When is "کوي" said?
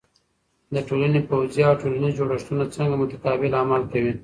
3.91-4.13